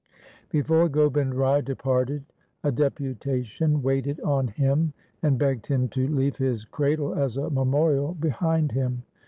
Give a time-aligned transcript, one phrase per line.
[0.49, 2.25] Before Gobind Rai departed,
[2.63, 8.15] a deputation waited on him and begged him to leave his cradle as a memorial
[8.15, 9.03] behind him.